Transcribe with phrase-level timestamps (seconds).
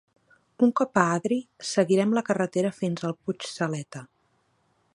[0.67, 1.35] Un cop a Adri,
[1.73, 4.03] seguirem la carretera fins al Puig Saleta.